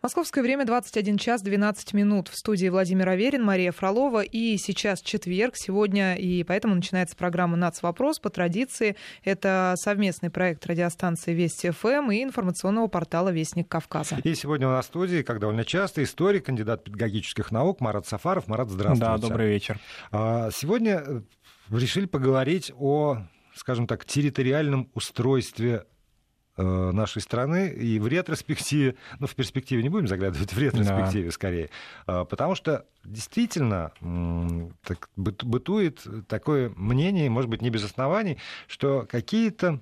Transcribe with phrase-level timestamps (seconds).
[0.00, 2.28] Московское время 21 час 12 минут.
[2.28, 4.22] В студии Владимир Аверин, Мария Фролова.
[4.22, 8.20] И сейчас четверг, сегодня, и поэтому начинается программа «Нацвопрос».
[8.20, 14.20] По традиции, это совместный проект радиостанции Вести ФМ и информационного портала «Вестник Кавказа».
[14.22, 18.46] И сегодня у нас в студии, как довольно часто, историк, кандидат педагогических наук Марат Сафаров.
[18.46, 19.04] Марат, здравствуйте.
[19.04, 19.80] Да, добрый вечер.
[20.12, 21.22] А, сегодня э,
[21.70, 23.24] решили поговорить о,
[23.56, 25.86] скажем так, территориальном устройстве
[26.62, 31.30] нашей страны и в ретроспективе, ну, в перспективе не будем заглядывать, в ретроспективе да.
[31.30, 31.70] скорее,
[32.06, 33.92] а, потому что действительно
[34.82, 39.80] так, бытует такое мнение, может быть, не без оснований, что какие-то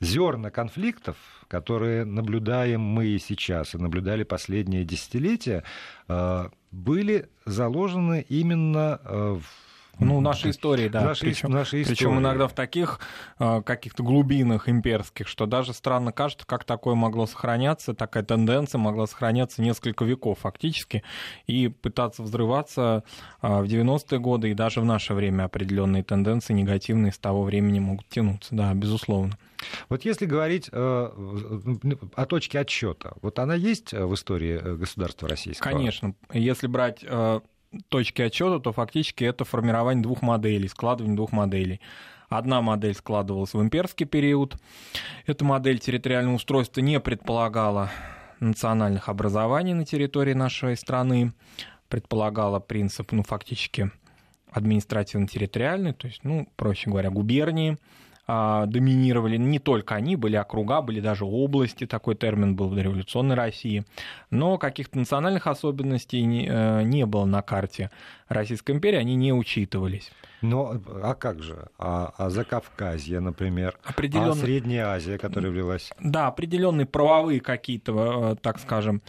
[0.00, 1.16] зерна конфликтов,
[1.48, 5.62] которые наблюдаем мы сейчас, и наблюдали последние десятилетия,
[6.08, 9.65] а, были заложены именно э, в
[9.98, 11.02] ну, нашей истории, да.
[11.02, 11.96] Нашей, причем, нашей истории.
[11.96, 13.00] причем иногда в таких
[13.38, 19.06] э, каких-то глубинах имперских, что даже странно кажется, как такое могло сохраняться, такая тенденция могла
[19.06, 21.02] сохраняться несколько веков фактически,
[21.46, 23.04] и пытаться взрываться
[23.42, 27.78] э, в 90-е годы и даже в наше время определенные тенденции негативные с того времени
[27.78, 29.38] могут тянуться, да, безусловно.
[29.88, 30.78] Вот если говорить э,
[32.14, 35.72] о точке отсчета, вот она есть в истории э, государства российского?
[35.72, 36.14] Конечно.
[36.32, 37.40] Если брать э,
[37.88, 41.80] точки отчета, то фактически это формирование двух моделей, складывание двух моделей.
[42.28, 44.56] Одна модель складывалась в имперский период.
[45.26, 47.90] Эта модель территориального устройства не предполагала
[48.40, 51.32] национальных образований на территории нашей страны,
[51.88, 53.90] предполагала принцип, ну, фактически
[54.50, 57.78] административно-территориальный, то есть, ну, проще говоря, губернии,
[58.26, 59.36] доминировали.
[59.36, 63.84] Не только они, были округа, были даже области, такой термин был в дореволюционной России.
[64.30, 67.90] Но каких-то национальных особенностей не, э, не было на карте
[68.28, 70.10] Российской империи, они не учитывались.
[70.42, 71.68] Но, а как же?
[71.78, 73.78] А, а Закавказье, например?
[73.84, 74.30] Определенный...
[74.30, 75.90] А Средняя Азия, которая влилась?
[76.00, 79.02] Да, определенные правовые какие-то, э, так скажем,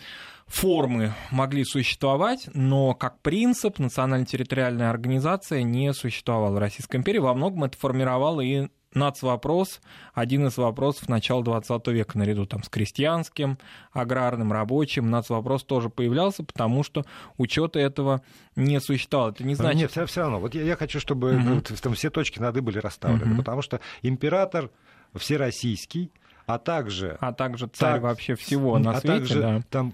[0.47, 7.19] формы могли существовать, но как принцип национально-территориальная организация не существовала в Российской империи.
[7.19, 9.81] Во многом это формировало и нацвопрос,
[10.13, 13.57] один из вопросов начала 20 века, наряду там, с крестьянским,
[13.91, 17.05] аграрным, рабочим, нацвопрос тоже появлялся, потому что
[17.37, 18.21] учета этого
[18.55, 19.31] не существовало.
[19.31, 19.81] Это не значит...
[19.81, 20.39] Нет, все, все равно.
[20.39, 21.55] Вот я, я хочу, чтобы угу.
[21.55, 23.37] вот, там все точки над «и» были расставлены, угу.
[23.37, 24.71] потому что император
[25.15, 26.11] всероссийский,
[26.47, 27.17] а также...
[27.19, 29.61] А также царь так, вообще всего на а свете, также, да.
[29.69, 29.93] там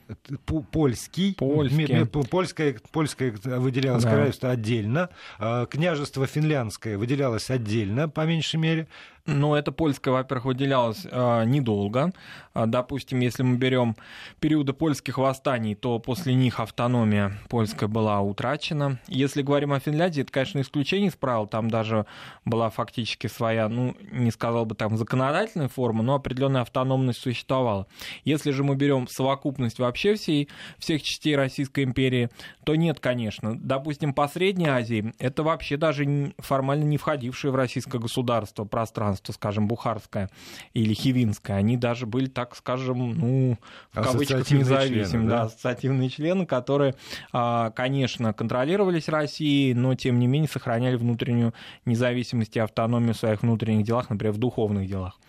[0.72, 2.06] польский, польский.
[2.06, 4.12] Польское, польское выделялось да.
[4.12, 5.10] королевство отдельно,
[5.40, 8.88] а, княжество финляндское выделялось отдельно, по меньшей мере,
[9.26, 12.12] но это польское, во-первых, выделялось э, недолго.
[12.54, 13.96] А, допустим, если мы берем
[14.42, 19.00] периоды польских восстаний, то после них автономия польская была утрачена.
[19.08, 21.48] Если говорим о Финляндии, это, конечно, исключение из правил.
[21.48, 22.06] Там даже
[22.44, 27.88] была фактически своя, ну, не сказал бы там законодательная форма, но определенная автономность существовала.
[28.26, 32.30] Если же мы берем совокупность вообще всей, всех частей Российской империи,
[32.66, 33.58] то нет, конечно.
[33.58, 39.34] Допустим, по Средней Азии это вообще даже формально не входившее в российское государство пространство христианство,
[39.34, 40.30] скажем, бухарское
[40.74, 43.58] или хивинское, они даже были, так скажем, ну,
[43.92, 45.38] в кавычках независимыми, да?
[45.38, 46.96] да, ассоциативные члены, которые,
[47.32, 51.54] а, конечно, контролировались Россией, но, тем не менее, сохраняли внутреннюю
[51.86, 55.20] независимость и автономию в своих внутренних делах, например, в духовных делах.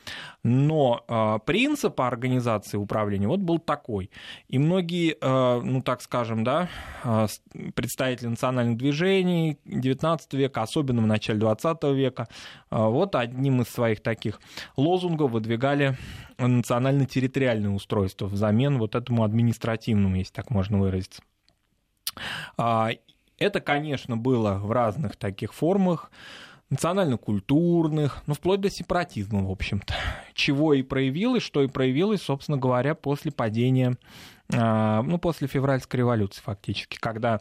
[0.44, 4.10] Но а, принцип организации управления вот был такой.
[4.48, 6.68] И многие, а, ну, так скажем, да,
[7.74, 12.28] представители национальных движений XIX века, особенно в начале XX века,
[12.70, 14.38] вот одним из своих таких
[14.76, 15.96] лозунгов выдвигали
[16.38, 21.22] национально-территориальное устройство взамен вот этому административному, если так можно выразиться.
[22.56, 26.10] Это, конечно, было в разных таких формах,
[26.74, 29.94] национально-культурных, ну, вплоть до сепаратизма, в общем-то.
[30.34, 33.96] Чего и проявилось, что и проявилось, собственно говоря, после падения,
[34.52, 37.40] а, ну, после февральской революции фактически, когда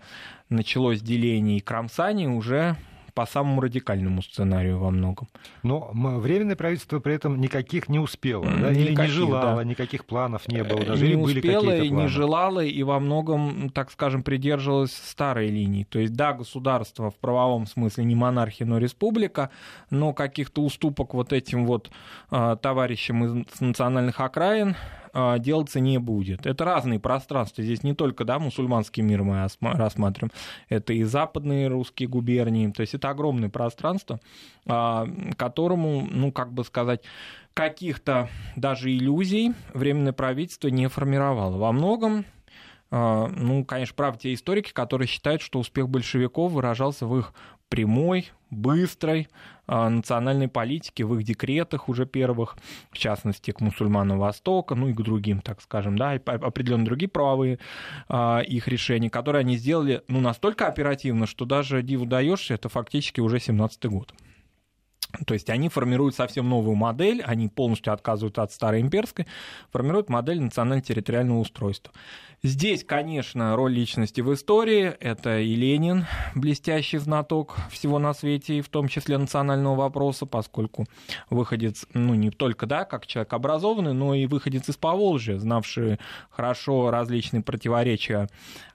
[0.50, 2.78] началось деление и кромсание уже
[3.14, 5.28] по самому радикальному сценарию во многом.
[5.62, 8.72] Но временное правительство при этом никаких не успело, да?
[8.72, 9.64] или никаких, не желало, да.
[9.64, 12.02] никаких планов не было, даже не или были успело, и планы?
[12.02, 15.84] не желало, и во многом, так скажем, придерживалось старой линии.
[15.84, 19.50] То есть, да, государство в правовом смысле не монархия, но республика,
[19.90, 21.92] но каких-то уступок вот этим вот
[22.32, 24.76] э, товарищам из национальных окраин
[25.14, 26.46] делаться не будет.
[26.46, 27.64] Это разные пространства.
[27.64, 30.32] Здесь не только да, мусульманский мир мы рассматриваем,
[30.70, 32.72] это и западные русские губернии.
[32.72, 34.20] То есть это огромное пространство,
[34.66, 35.08] а,
[35.38, 37.02] которому, ну, как бы сказать,
[37.54, 41.58] каких-то даже иллюзий временное правительство не формировало.
[41.58, 42.26] Во многом
[42.96, 47.34] а, ну, конечно, правы те историки, которые считают, что успех большевиков выражался в их
[47.68, 52.58] прямой, быстрой а, национальной политики в их декретах уже первых,
[52.92, 57.60] в частности, к мусульманам Востока, ну и к другим, так скажем, да, определенно другие правовые
[58.10, 63.22] а, их решения, которые они сделали ну, настолько оперативно, что даже диву даешься, это фактически
[63.22, 64.14] уже 17-й год.
[65.26, 69.28] То есть они формируют совсем новую модель, они полностью отказываются от старой имперской,
[69.72, 71.94] формируют модель национально-территориального устройства.
[72.46, 74.94] Здесь, конечно, роль личности в истории.
[75.00, 76.06] Это и Ленин,
[76.36, 80.86] блестящий знаток всего на свете, и в том числе национального вопроса, поскольку
[81.30, 86.00] выходец, ну, не только, да, как человек образованный, но и выходец из Поволжья, знавший
[86.30, 88.28] хорошо различные противоречия,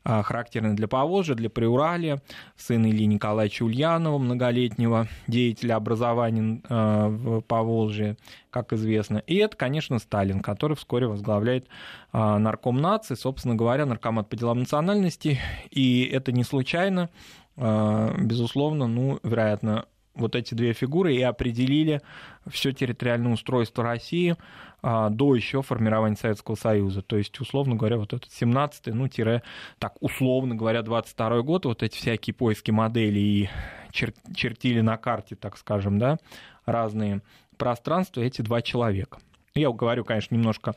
[0.02, 2.22] а, характерные для Поволжья, для Приуралия,
[2.56, 6.27] сын Ильи Николаевича Ульянова, многолетнего деятеля образования
[6.68, 8.16] а, в Поволжье,
[8.50, 9.18] как известно.
[9.18, 11.66] И это, конечно, Сталин, который вскоре возглавляет
[12.12, 15.38] а, нарком нации, собственно говоря, наркомат по делам национальности.
[15.70, 17.10] И это не случайно,
[17.56, 19.86] а, безусловно, ну, вероятно,
[20.18, 22.00] вот эти две фигуры и определили
[22.46, 24.36] все территориальное устройство России
[24.82, 27.02] а, до еще формирования Советского Союза.
[27.02, 29.42] То есть, условно говоря, вот этот 17-й, ну, тире,
[29.78, 33.50] так, условно говоря, 22 год, вот эти всякие поиски моделей и
[33.92, 36.18] чер- чертили на карте, так скажем, да,
[36.66, 37.22] разные
[37.56, 39.18] пространства эти два человека.
[39.54, 40.74] Я говорю, конечно, немножко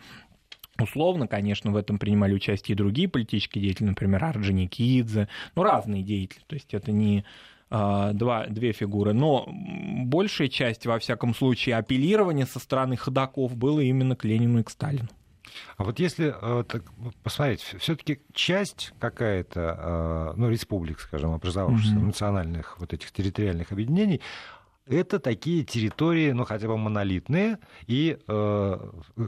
[0.80, 6.42] Условно, конечно, в этом принимали участие и другие политические деятели, например, Орджоникидзе, ну, разные деятели,
[6.48, 7.24] то есть это не
[7.72, 9.48] два, две фигуры, но
[10.06, 14.70] большая часть, во всяком случае, апеллирования со стороны ходаков было именно к Ленину и к
[14.70, 15.08] Сталину.
[15.78, 16.84] А вот если э, так,
[17.24, 22.06] посмотреть, все-таки часть какая-то, э, ну, республик, скажем, образовавшихся, mm-hmm.
[22.06, 24.22] национальных вот этих территориальных объединений,
[24.88, 28.78] это такие территории, ну, хотя бы монолитные и э,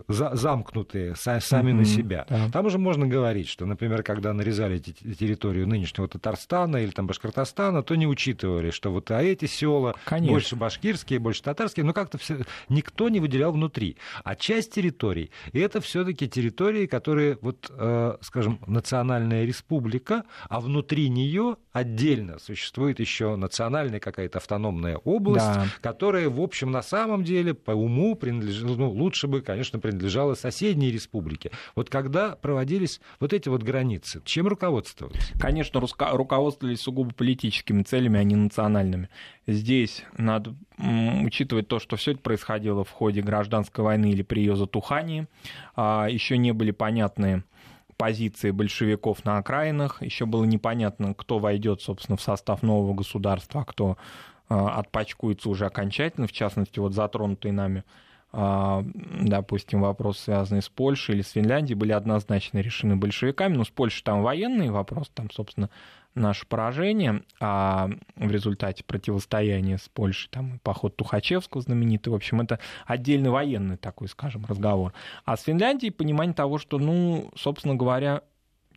[0.08, 2.26] за, замкнутые са, сами mm-hmm, на себя.
[2.30, 2.50] Да.
[2.52, 7.96] Там уже можно говорить, что, например, когда нарезали территорию нынешнего Татарстана или там Башкортостана, то
[7.96, 10.34] не учитывали, что вот а эти села Конечно.
[10.34, 12.40] больше башкирские, больше татарские, но как-то все,
[12.70, 13.98] никто не выделял внутри.
[14.24, 21.10] А часть территорий, и это все-таки территории, которые, вот, э, скажем, национальная республика, а внутри
[21.10, 25.43] нее отдельно существует еще национальная какая-то автономная область, да.
[25.82, 30.92] Которая, в общем, на самом деле по уму принадлежала, ну, лучше бы, конечно, принадлежала соседней
[30.92, 31.52] республике.
[31.76, 35.32] Вот когда проводились вот эти вот границы, чем руководствовались?
[35.40, 39.10] Конечно, руководствовались сугубо политическими целями, а не национальными.
[39.48, 44.56] Здесь надо учитывать то, что все это происходило в ходе гражданской войны или при ее
[44.56, 45.28] затухании.
[45.76, 47.44] А, Еще не были понятны
[47.98, 50.02] позиции большевиков на окраинах.
[50.02, 53.98] Еще было непонятно, кто войдет, собственно, в состав нового государства, а кто
[54.54, 57.84] отпачкуется уже окончательно, в частности, вот затронутые нами
[58.36, 58.84] а,
[59.22, 63.56] допустим, вопросы, связанные с Польшей или с Финляндией, были однозначно решены большевиками.
[63.56, 65.70] Но с Польшей там военный вопрос, там, собственно,
[66.16, 72.60] наше поражение, а в результате противостояния с Польшей, там, поход Тухачевского знаменитый, в общем, это
[72.88, 74.94] отдельный военный такой, скажем, разговор.
[75.26, 78.22] А с Финляндией понимание того, что, ну, собственно говоря,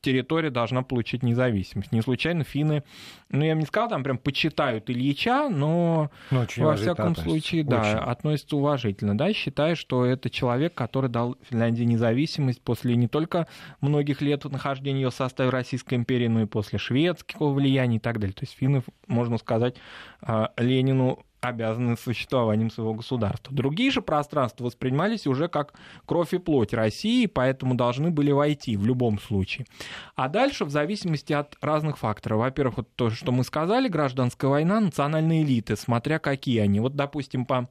[0.01, 1.93] территория должна получить независимость.
[1.93, 2.83] Не случайно финны,
[3.31, 7.25] ну, я бы не сказал, там прям почитают Ильича, но ну, во всяком относится.
[7.25, 7.99] случае, да, очень.
[7.99, 13.47] относятся уважительно, да, считая, что это человек, который дал Финляндии независимость после не только
[13.81, 18.19] многих лет нахождения ее в составе Российской империи, но и после шведского влияния и так
[18.21, 18.35] далее.
[18.35, 19.77] То есть финны, можно сказать,
[20.21, 23.55] а, Ленину обязаны существованием своего государства.
[23.55, 28.87] Другие же пространства воспринимались уже как кровь и плоть России, поэтому должны были войти в
[28.87, 29.67] любом случае.
[30.15, 32.41] А дальше, в зависимости от разных факторов.
[32.41, 36.81] Во-первых, вот то, что мы сказали, гражданская война, национальные элиты, смотря какие они.
[36.81, 37.69] Вот, допустим, по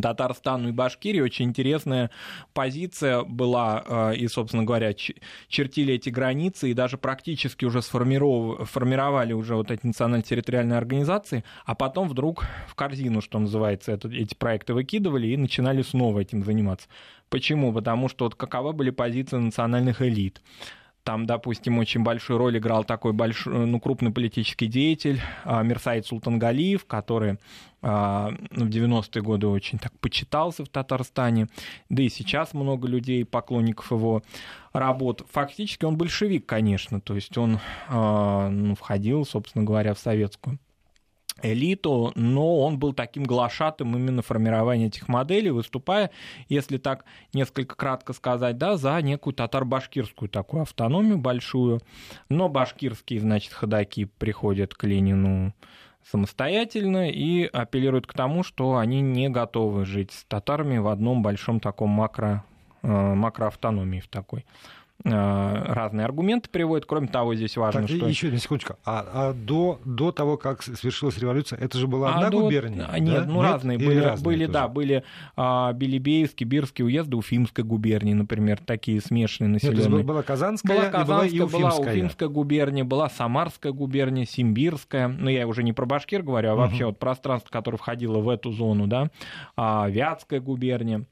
[0.00, 2.10] Татарстану и Башкирии очень интересная
[2.54, 4.94] позиция была, э, и, собственно говоря,
[5.48, 12.08] чертили эти границы, и даже практически уже сформировали уже вот эти национально-территориальные организации, а потом
[12.08, 16.88] вдруг в корзину, что называется, эти проекты выкидывали и начинали снова этим заниматься.
[17.28, 17.72] Почему?
[17.72, 20.42] Потому что вот каковы были позиции национальных элит.
[21.04, 26.84] Там, допустим, очень большую роль играл такой большой, ну, крупный политический деятель а, Мирсаид Султангалиев,
[26.84, 27.38] который
[27.80, 31.48] а, ну, в 90-е годы очень так почитался в Татарстане,
[31.88, 34.22] да и сейчас много людей, поклонников его
[34.72, 35.26] работ.
[35.30, 40.60] Фактически он большевик, конечно, то есть он а, ну, входил, собственно говоря, в советскую
[41.42, 46.10] элиту, но он был таким глашатым именно формирования этих моделей, выступая,
[46.48, 51.80] если так несколько кратко сказать, да, за некую татар-башкирскую такую автономию большую.
[52.28, 55.54] Но башкирские, значит, ходаки приходят к Ленину
[56.10, 61.60] самостоятельно и апеллируют к тому, что они не готовы жить с татарами в одном большом
[61.60, 62.44] таком макро,
[62.82, 64.44] э, макроавтономии в такой.
[65.04, 66.86] Разные аргументы приводят.
[66.86, 68.06] Кроме того, здесь важно, так, что...
[68.06, 68.76] Еще на секундочку.
[68.84, 72.40] А, а до, до того, как свершилась революция, это же была а одна до...
[72.40, 72.88] губерния?
[72.98, 73.24] Нет, да?
[73.26, 73.52] ну Нет?
[73.52, 73.78] разные.
[73.78, 75.04] были, разные были да, были
[75.36, 79.98] а, Белебеевский, Бирский уезды, Уфимской губернии, например, такие смешанные населенные.
[79.98, 81.60] Нет, была Казанская, была Казанская, была и Уфимская.
[81.60, 85.08] была Уфимская губерния, была Самарская губерния, Симбирская.
[85.08, 86.90] Ну, я уже не про Башкир говорю, а вообще угу.
[86.92, 89.10] вот пространство, которое входило в эту зону, да,
[89.56, 91.04] а, Вятская губерния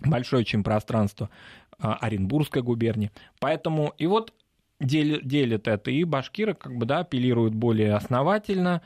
[0.00, 1.30] большое очень пространство,
[1.78, 3.10] а, Оренбургская губерния.
[3.38, 4.32] Поэтому и вот
[4.80, 8.82] делят это, и башкиры как бы, да, апеллируют более основательно.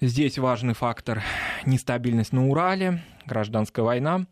[0.00, 1.22] Здесь важный фактор
[1.64, 4.26] нестабильность на Урале, гражданская война.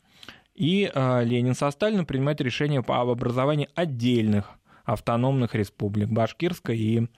[0.54, 4.50] И э, Ленин со Сталиным принимают решение по образованию отдельных
[4.92, 7.08] автономных республик, башкирской и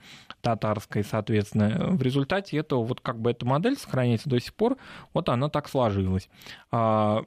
[0.41, 1.89] татарской, соответственно.
[1.91, 4.77] В результате этого, вот как бы эта модель сохраняется до сих пор,
[5.13, 6.29] вот она так сложилась.
[6.71, 7.23] А,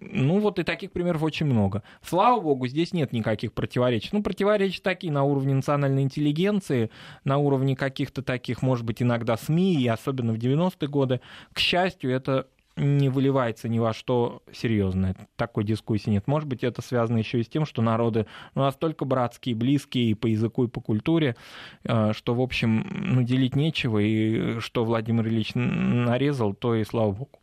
[0.00, 1.82] ну вот и таких примеров очень много.
[2.02, 4.10] Слава богу, здесь нет никаких противоречий.
[4.12, 6.90] Ну, противоречия такие на уровне национальной интеллигенции,
[7.24, 11.20] на уровне каких-то таких, может быть, иногда СМИ, и особенно в 90-е годы.
[11.52, 15.16] К счастью, это не выливается ни во что серьезное.
[15.36, 16.26] Такой дискуссии нет.
[16.26, 20.14] Может быть, это связано еще и с тем, что народы ну, настолько братские, близкие и
[20.14, 21.36] по языку, и по культуре,
[21.84, 27.12] э, что, в общем, ну, делить нечего, и что Владимир Ильич нарезал, то и слава
[27.12, 27.40] богу.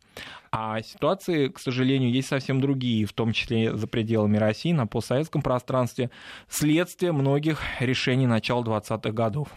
[0.52, 5.42] А ситуации, к сожалению, есть совсем другие, в том числе за пределами России, на постсоветском
[5.42, 6.10] пространстве,
[6.48, 9.48] следствие многих решений начала 20-х годов.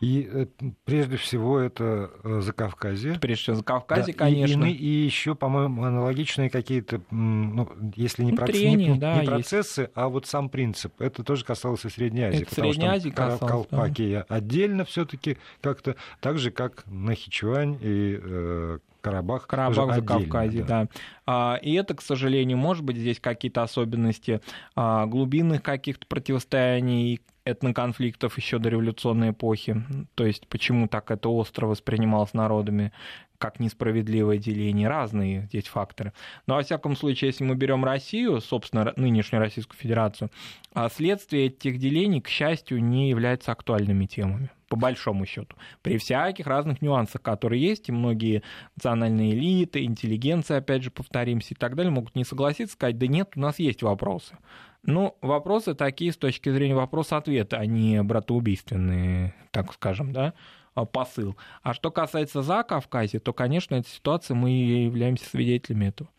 [0.00, 0.46] И э,
[0.84, 3.18] прежде всего это э, Закавказье.
[3.20, 4.64] Прежде всего Закавказье, да, конечно.
[4.64, 8.50] И, и, и еще, по-моему, аналогичные какие-то, ну, если не, ну, проц...
[8.50, 9.92] трения, не, да, не процессы, есть.
[9.94, 11.00] а вот сам принцип.
[11.00, 12.42] Это тоже касалось и Средней Азии.
[12.42, 14.36] Это потому Средней Азии касалось, Колпакия да.
[14.36, 19.46] отдельно все-таки как-то, так же, как Нахичевань и э, Карабах.
[19.46, 20.82] Карабах за Кавказе, да.
[20.82, 20.88] да.
[21.26, 24.40] А, и это, к сожалению, может быть здесь какие-то особенности
[24.74, 29.82] а, глубинных каких-то противостояний, этноконфликтов еще до революционной эпохи.
[30.14, 32.92] То есть почему так это остро воспринималось народами,
[33.38, 36.12] как несправедливое деление, разные здесь факторы.
[36.46, 40.30] Но, во всяком случае, если мы берем Россию, собственно, нынешнюю Российскую Федерацию,
[40.74, 46.46] а следствие этих делений, к счастью, не являются актуальными темами по большому счету, при всяких
[46.46, 48.42] разных нюансах, которые есть, и многие
[48.76, 53.30] национальные элиты, интеллигенция, опять же, повторимся, и так далее, могут не согласиться, сказать, да нет,
[53.34, 54.36] у нас есть вопросы.
[54.84, 60.34] Ну, вопросы такие с точки зрения вопроса-ответа, а не братоубийственные, так скажем, да,
[60.74, 61.36] а, посыл.
[61.62, 66.10] А что касается Закавказья, то, конечно, эта ситуация, мы являемся свидетелями этого.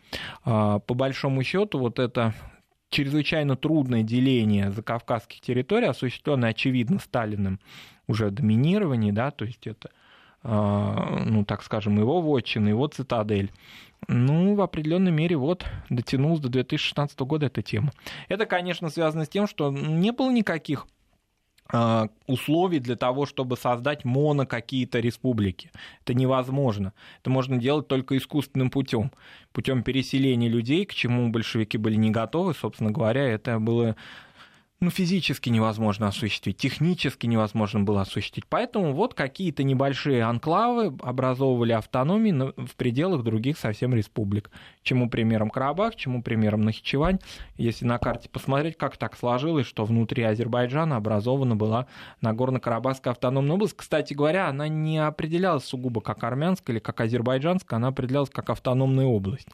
[0.44, 2.34] А, по большому счету, вот это
[2.90, 7.60] чрезвычайно трудное деление закавказских территорий, осуществленное, очевидно, Сталиным
[8.08, 9.92] уже доминировании, да, то есть это,
[10.44, 13.52] ну, так скажем, его вотчина, его цитадель,
[14.08, 17.92] ну, в определенной мере, вот, дотянулась до 2016 года эта тема.
[18.28, 20.88] Это, конечно, связано с тем, что не было никаких
[21.72, 25.72] а, условий для того, чтобы создать моно какие-то республики.
[26.04, 26.94] Это невозможно.
[27.22, 29.12] Это можно делать только искусственным путем,
[29.52, 33.96] путем переселения людей, к чему большевики были не готовы, собственно говоря, это было
[34.82, 38.46] ну, физически невозможно осуществить, технически невозможно было осуществить.
[38.48, 44.50] Поэтому вот какие-то небольшие анклавы образовывали автономии в пределах других совсем республик.
[44.82, 47.20] Чему примером Карабах, чему примером Нахичевань.
[47.58, 51.88] Если на карте посмотреть, как так сложилось, что внутри Азербайджана образована была
[52.22, 53.76] Нагорно-Карабахская автономная область.
[53.76, 59.06] Кстати говоря, она не определялась сугубо как армянская или как азербайджанская, она определялась как автономная
[59.06, 59.48] область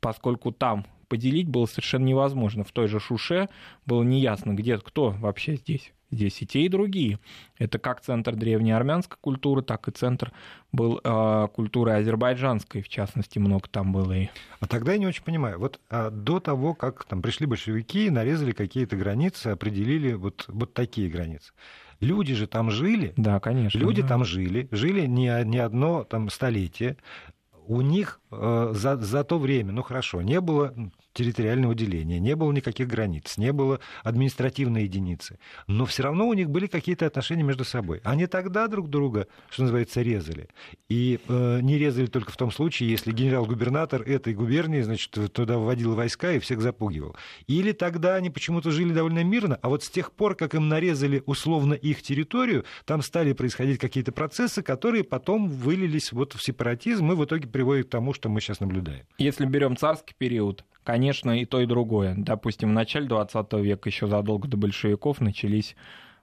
[0.00, 2.64] поскольку там поделить было совершенно невозможно.
[2.64, 3.50] В той же Шуше
[3.84, 5.92] было неясно, где кто вообще здесь.
[6.12, 7.20] Здесь и те, и другие.
[7.58, 10.32] Это как центр древней армянской культуры, так и центр
[10.72, 14.12] был э, культуры азербайджанской, в частности, много там было.
[14.12, 14.28] И...
[14.58, 15.60] А тогда я не очень понимаю.
[15.60, 21.08] Вот а до того, как там пришли большевики, нарезали какие-то границы, определили вот, вот такие
[21.08, 21.52] границы.
[22.00, 23.12] Люди же там жили.
[23.16, 23.78] Да, конечно.
[23.78, 24.08] Люди да.
[24.08, 26.96] там жили, жили не, не одно там столетие.
[27.68, 30.74] У них э, за, за то время, ну хорошо, не было
[31.12, 35.38] территориального деления, не было никаких границ, не было административной единицы.
[35.66, 38.00] Но все равно у них были какие-то отношения между собой.
[38.04, 40.48] Они тогда друг друга, что называется, резали.
[40.88, 45.94] И э, не резали только в том случае, если генерал-губернатор этой губернии, значит, туда вводил
[45.94, 47.16] войска и всех запугивал.
[47.46, 51.22] Или тогда они почему-то жили довольно мирно, а вот с тех пор, как им нарезали
[51.26, 57.14] условно их территорию, там стали происходить какие-то процессы, которые потом вылились вот в сепаратизм и
[57.14, 59.04] в итоге приводят к тому, что мы сейчас наблюдаем.
[59.18, 62.14] Если берем царский период, конечно, и то, и другое.
[62.16, 65.76] Допустим, в начале 20 века, еще задолго до большевиков, начались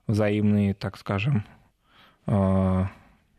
[0.06, 1.44] взаимные, так скажем,
[2.26, 2.88] а,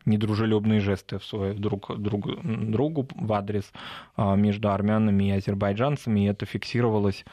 [0.06, 3.72] недружелюбные жесты в свой, друг, друг другу в адрес
[4.16, 7.24] а, между армянами и азербайджанцами, и это фиксировалось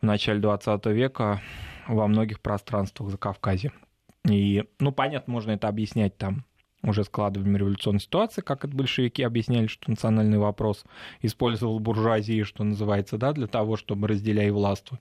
[0.00, 1.42] в начале 20 века
[1.86, 3.70] во многих пространствах Закавказья.
[4.24, 6.46] И, ну, понятно, можно это объяснять там
[6.82, 10.84] уже складыванием революционной ситуации, как это большевики объясняли, что национальный вопрос
[11.20, 14.98] использовал буржуазии, что называется, да, для того, чтобы разделяй властвуй.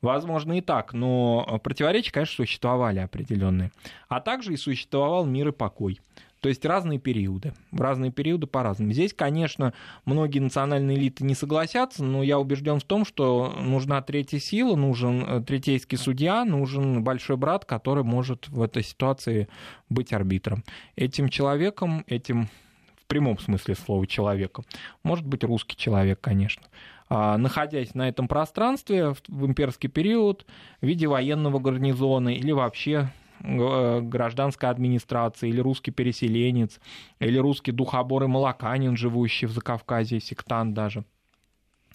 [0.00, 3.72] Возможно и так, но противоречия, конечно, существовали определенные.
[4.08, 6.00] А также и существовал мир и покой.
[6.48, 7.52] То есть разные периоды.
[7.72, 8.94] В разные периоды по-разному.
[8.94, 9.74] Здесь, конечно,
[10.06, 15.22] многие национальные элиты не согласятся, но я убежден в том, что нужна третья сила, нужен
[15.28, 19.48] э, третейский судья, нужен большой брат, который может в этой ситуации
[19.90, 20.64] быть арбитром.
[20.96, 22.48] Этим человеком, этим
[22.96, 24.64] в прямом смысле слова человеком,
[25.02, 26.62] может быть русский человек, конечно
[27.10, 30.46] а, находясь на этом пространстве в имперский период
[30.80, 36.80] в виде военного гарнизона или вообще гражданской администрации, или русский переселенец,
[37.20, 41.04] или русский духобор и молоканин, живущий в Закавказье, сектант даже,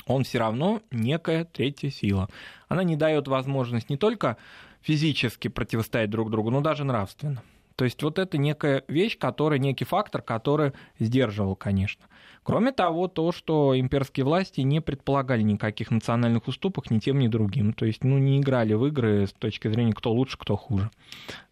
[0.05, 2.29] он все равно некая третья сила.
[2.67, 4.37] Она не дает возможность не только
[4.81, 7.41] физически противостоять друг другу, но даже нравственно.
[7.75, 12.05] То есть вот это некая вещь, которая, некий фактор, который сдерживал, конечно.
[12.43, 17.73] Кроме того, то, что имперские власти не предполагали никаких национальных уступок ни тем, ни другим.
[17.73, 20.91] То есть, ну, не играли в игры с точки зрения, кто лучше, кто хуже.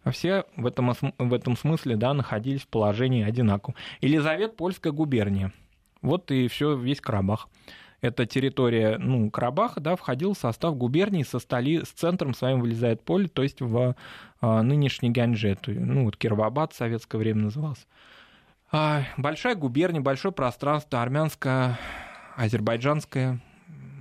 [0.04, 3.74] А все в этом, в этом смысле, да, находились в положении одинаковом.
[4.02, 5.52] Елизавет, Польская губерния.
[6.02, 7.48] Вот и все, весь Карабах.
[8.02, 13.00] Эта территория, ну, Карабаха, да, входил в состав губернии со, столи, с центром своим вылезает
[13.02, 13.94] поле, то есть в
[14.40, 17.86] а, нынешний Ганжет, ну, вот Кировабад в советское время назывался.
[18.74, 21.78] А, большая губерния, большое пространство, армянская,
[22.36, 23.38] азербайджанская,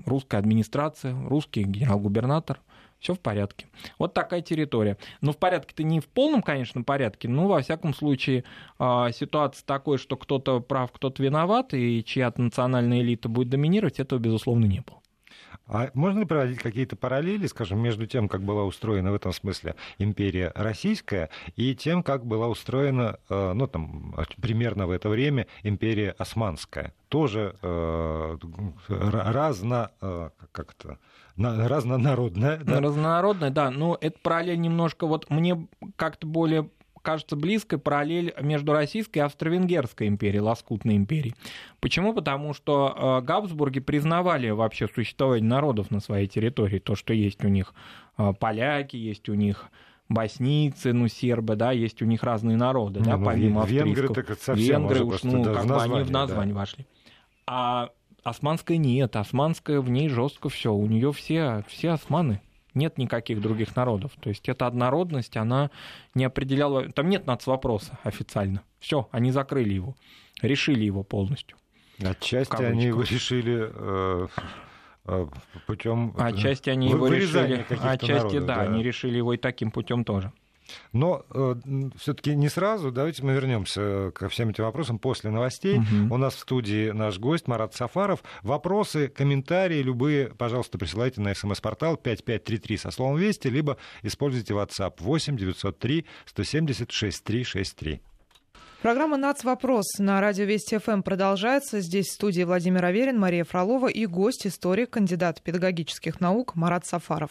[0.06, 2.62] русская администрация, русский генерал-губернатор.
[3.02, 3.66] Все в порядке.
[3.98, 4.98] Вот такая территория.
[5.22, 8.46] Но в порядке-то не в полном, конечно, порядке, но, во всяком случае,
[8.80, 14.20] а, ситуация такой, что кто-то прав, кто-то виноват, и чья-то национальная элита будет доминировать, этого,
[14.20, 15.01] безусловно, не было.
[15.72, 19.76] А можно ли проводить какие-то параллели, скажем, между тем, как была устроена в этом смысле
[19.98, 26.12] империя российская, и тем, как была устроена, э, ну, там, примерно в это время империя
[26.18, 26.94] османская?
[27.08, 28.38] Тоже э,
[28.90, 29.92] разно...
[30.02, 30.98] Э, как это
[31.38, 32.58] разнонародная.
[32.58, 32.82] Да?
[32.82, 33.72] Разнонародная, да.
[33.72, 36.70] Но это параллель немножко вот мне как-то более
[37.02, 41.36] кажется близкой параллель между Российской и Австро-Венгерской империей, Лоскутной империей.
[41.80, 42.14] Почему?
[42.14, 47.48] Потому что э, Габсбурги признавали вообще существование народов на своей территории, то, что есть у
[47.48, 47.74] них
[48.18, 49.66] э, поляки, есть у них
[50.10, 54.14] боснийцы, ну, сербы, да, есть у них разные народы, ну, да, ну, помимо венгры.
[54.14, 56.60] Так совсем Венгры уж, ну, как бы они в название да.
[56.60, 56.86] вошли.
[57.48, 57.90] А
[58.24, 62.42] османская нет, османская в ней жестко все, у нее все, все османы
[62.74, 64.12] нет никаких других народов.
[64.20, 65.72] То есть эта однородность, она
[66.14, 66.90] не определяла...
[66.92, 68.64] Там нет нацвопроса официально.
[68.80, 69.96] Все, они закрыли его,
[70.42, 71.58] решили его полностью.
[72.04, 74.28] Отчасти они его решили э,
[75.06, 75.28] э,
[75.68, 80.04] путем Отчасти они его решили, отчасти народов, да, да, они решили его и таким путем
[80.04, 80.32] тоже.
[80.94, 81.56] Но э,
[81.98, 82.92] все-таки не сразу.
[82.92, 85.80] Давайте мы вернемся ко всем этим вопросам после новостей.
[85.80, 86.14] Угу.
[86.14, 88.24] У нас в студии наш гость Марат Сафаров.
[88.42, 95.38] Вопросы, комментарии любые, пожалуйста, присылайте на смс-портал 5533 со словом «Вести», либо используйте WhatsApp 8
[95.38, 98.02] 903 170 6363.
[98.82, 99.44] Программа «Нац.
[99.44, 101.82] Вопрос» на радио Вести ФМ продолжается.
[101.82, 107.30] Здесь в студии Владимир Аверин, Мария Фролова и гость, историк, кандидат педагогических наук Марат Сафаров.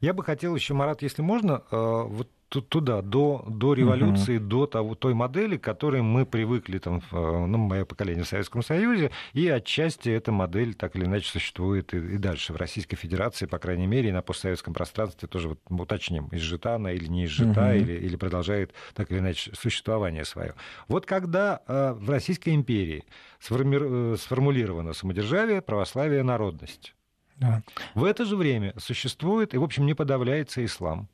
[0.00, 4.46] Я бы хотел еще, Марат, если можно, э, вот туда, до, до революции, угу.
[4.46, 9.10] до того, той модели, к которой мы привыкли, там, ну, мое поколение в Советском Союзе,
[9.32, 13.58] и отчасти эта модель так или иначе существует и, и дальше в Российской Федерации, по
[13.58, 17.76] крайней мере, и на постсоветском пространстве тоже вот, уточним, изжита она или не изжита, угу.
[17.76, 20.54] или, или продолжает так или иначе существование свое.
[20.88, 23.04] Вот когда э, в Российской империи
[23.40, 23.78] сформи...
[23.80, 26.94] Э, сформулировано самодержавие, православие, народность,
[27.38, 27.62] да.
[27.94, 31.08] В это же время существует и, в общем, не подавляется ислам.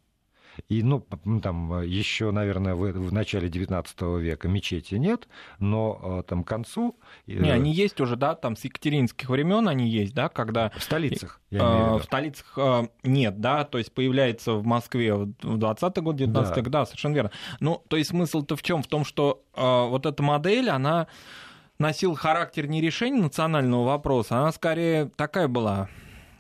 [0.69, 1.05] И, ну,
[1.43, 6.97] там еще, наверное, в, в начале XIX века мечети нет, но э, там к концу...
[7.27, 10.71] Э, не, они есть уже, да, там с екатеринских времен они есть, да, когда...
[10.77, 11.99] В столицах, я имею в виду.
[11.99, 16.71] В столицах э, нет, да, то есть появляется в Москве в 20-й год, 19 да.
[16.71, 17.31] да, совершенно верно.
[17.61, 18.83] Ну, то есть смысл-то в чем?
[18.83, 21.07] В том, что вот эта модель, она
[21.79, 25.89] носил характер не решения национального вопроса, она скорее такая была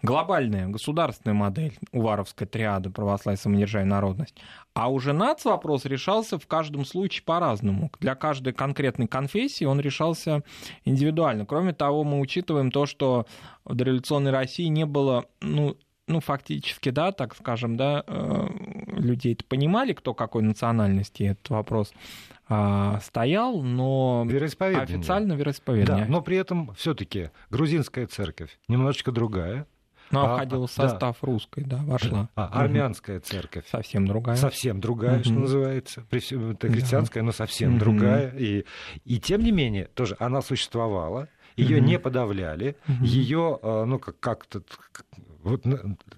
[0.03, 4.35] глобальная государственная модель Уваровской триады православие, самодержавие, народность.
[4.75, 7.91] А уже НАЦ вопрос решался в каждом случае по-разному.
[8.01, 10.43] Для каждой конкретной конфессии он решался
[10.85, 11.47] индивидуально.
[11.47, 13.27] Кроме того, мы учитываем то, что
[13.65, 15.77] в дореволюционной России не было, ну,
[16.09, 18.49] ну, фактически, да, так скажем, да, э,
[18.97, 21.93] людей это понимали, кто какой национальности этот вопрос
[22.49, 26.05] а, стоял, но официально вероисповедание.
[26.05, 29.67] Да, но при этом все-таки грузинская церковь немножечко другая,
[30.13, 31.27] Но а, входила в состав да.
[31.27, 32.29] русской, да, вошла.
[32.35, 33.65] А, армянская церковь.
[33.71, 34.37] Совсем другая.
[34.37, 35.25] Совсем другая, угу.
[35.25, 36.07] что называется.
[36.11, 37.27] Это христианская, да.
[37.27, 37.81] но совсем угу.
[37.81, 38.31] другая.
[38.37, 38.65] И,
[39.05, 41.87] и тем не менее, тоже она существовала ее угу.
[41.87, 43.05] не подавляли, угу.
[43.05, 44.63] ее, э, ну, как- как-то
[45.43, 45.65] вот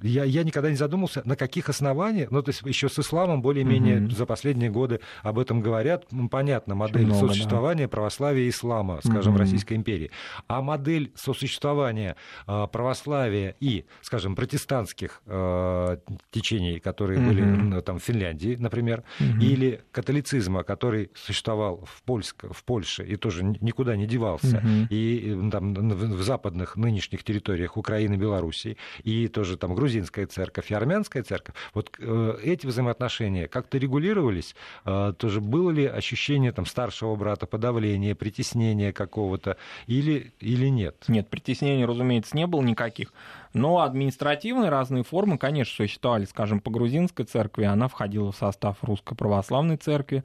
[0.03, 4.03] я, я никогда не задумался, на каких основаниях, ну, то есть еще с исламом более-менее
[4.03, 4.11] угу.
[4.11, 6.07] за последние годы об этом говорят.
[6.11, 7.89] Ну, понятно, модель много, сосуществования да.
[7.89, 10.11] православия и ислама, скажем, в Российской империи.
[10.47, 15.97] А модель сосуществования э, православия и, скажем, протестантских э,
[16.31, 17.29] течений, которые угу.
[17.29, 19.41] были там, в Финляндии, например, угу.
[19.41, 24.87] или католицизма, который существовал в, Польск, в Польше и тоже никуда не девался, угу.
[24.91, 30.75] и там, в западных нынешних территориях Украины, Белоруссии, и и тоже там грузинская церковь, и
[30.75, 31.55] армянская церковь.
[31.73, 34.55] Вот э, эти взаимоотношения как-то регулировались?
[34.85, 41.05] Э, тоже было ли ощущение там старшего брата, подавления, притеснения какого-то или, или нет?
[41.09, 43.13] Нет, притеснений, разумеется, не было никаких.
[43.53, 46.25] Но административные разные формы, конечно, существовали.
[46.25, 50.25] Скажем, по грузинской церкви она входила в состав Русской Православной Церкви.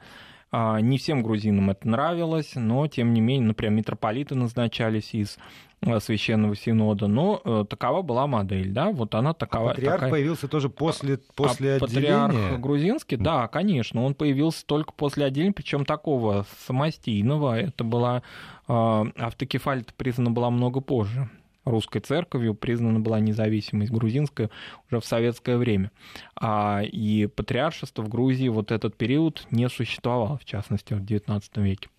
[0.52, 5.38] А, не всем грузинам это нравилось, но, тем не менее, например, митрополиты назначались из
[5.82, 9.72] Э, священного синода, но э, такова была модель, да, вот она такова.
[9.72, 10.12] А патриарх такая...
[10.12, 12.28] появился тоже после, а после а отделения?
[12.28, 18.24] Патриарх грузинский, да, конечно, он появился только после отделения, причем такого самостийного, это была
[18.68, 21.30] автокефалия признана была много позже
[21.69, 24.49] русской церковью, признана была независимость грузинская
[24.89, 25.91] уже в советское время.
[26.36, 31.89] А, и патриаршество в Грузии вот этот период не существовало, в частности, в XIX веке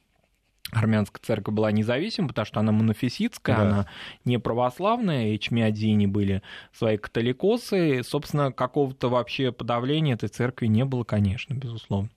[0.73, 3.63] армянская церковь была независима, потому что она монофиситская, да.
[3.63, 3.87] она
[4.25, 11.55] не православная, Эчмиадзини были свои католикосы, собственно, какого-то вообще подавления этой церкви не было, конечно,
[11.55, 12.11] безусловно.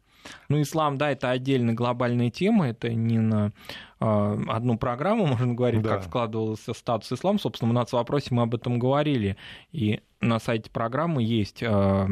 [0.49, 3.51] Ну, ислам, да, это отдельная глобальная тема, это не на
[3.99, 5.89] э, одну программу, можно говорить, да.
[5.89, 7.39] как складывался статус ислам.
[7.39, 9.37] Собственно, в нацвопросе мы об этом говорили.
[9.71, 12.05] И на сайте программы есть э,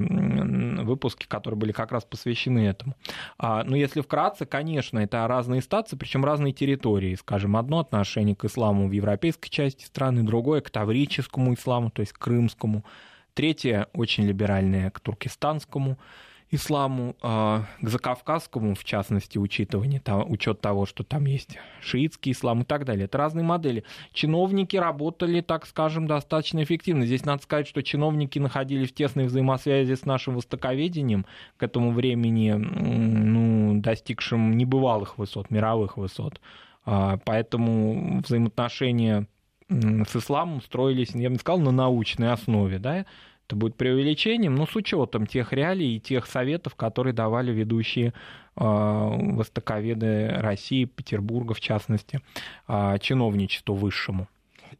[0.83, 2.95] выпуски, которые были как раз посвящены этому.
[3.37, 7.15] А, но если вкратце, конечно, это разные статусы, причем разные территории.
[7.15, 12.13] Скажем, одно отношение к исламу в европейской части страны, другое к таврическому исламу, то есть
[12.13, 12.83] к крымскому.
[13.33, 15.97] Третье очень либеральное к туркестанскому
[16.51, 22.63] исламу, а, к закавказскому, в частности, учитывание, учет того, что там есть шиитский ислам и
[22.65, 23.05] так далее.
[23.05, 23.85] Это разные модели.
[24.11, 27.05] Чиновники работали, так скажем, достаточно эффективно.
[27.05, 31.25] Здесь надо сказать, что чиновники находились в тесной взаимосвязи с нашим востоковедением,
[31.57, 36.41] к этому времени ну, достигшим небывалых высот, мировых высот.
[36.85, 39.27] А, поэтому взаимоотношения
[39.69, 43.05] с исламом строились, я бы сказал, на научной основе, да,
[43.51, 48.13] это будет преувеличением, но с учетом тех реалий и тех советов, которые давали ведущие
[48.55, 52.21] а, востоковеды России, Петербурга в частности,
[52.65, 54.29] а, чиновничеству высшему.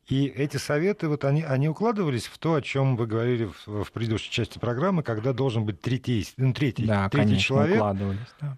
[0.08, 3.92] И эти советы, вот они, они укладывались в то, о чем вы говорили в, в
[3.92, 7.76] предыдущей части программы, когда должен быть третий, ну, третий, да, третий конечно, человек.
[7.76, 8.58] Укладывались, да.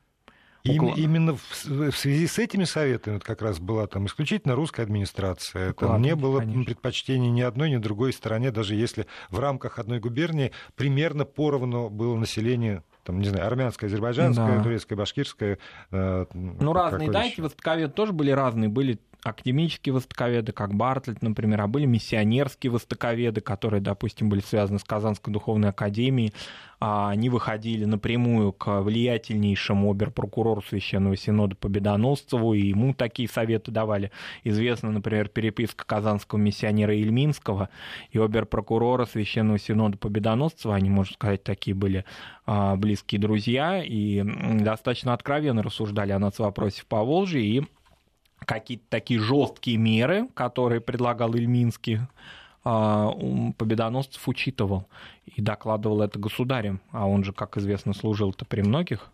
[0.63, 4.83] Им, именно в, в связи с этими советами вот как раз была там исключительно русская
[4.83, 5.73] администрация.
[5.73, 6.63] Там не было конечно.
[6.63, 12.15] предпочтений ни одной, ни другой стороне, даже если в рамках одной губернии примерно поровну было
[12.15, 14.63] население там, не знаю, армянское, азербайджанское, да.
[14.63, 15.57] турецкое, башкирское.
[15.91, 18.69] Э, ну, разные, да, эти востоковеды тоже были разные.
[18.69, 24.83] Были академические востоковеды, как Бартлетт, например, а были миссионерские востоковеды, которые, допустим, были связаны с
[24.83, 26.33] Казанской духовной академией.
[26.79, 34.11] А они выходили напрямую к влиятельнейшему оберпрокурору Священного Синода Победоносцеву, и ему такие советы давали.
[34.43, 37.69] Известна, например, переписка казанского миссионера Ильминского
[38.11, 40.75] и оберпрокурора Священного Синода Победоносцева.
[40.75, 42.03] Они, можно сказать, такие были
[42.45, 44.21] а, близкие друзья и
[44.61, 47.63] достаточно откровенно рассуждали о нацвопросе в Поволжье и
[48.45, 51.99] какие-то такие жесткие меры, которые предлагал Ильминский,
[52.63, 53.11] а,
[53.57, 54.87] Победоносцев учитывал
[55.25, 59.11] и докладывал это государем, а он же, как известно, служил-то при многих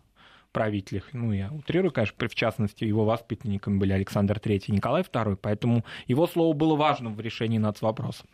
[0.52, 1.04] правителях.
[1.12, 5.84] Ну, я утрирую, конечно, в частности, его воспитанниками были Александр III и Николай II, поэтому
[6.06, 8.24] его слово было важным в решении нацвопроса.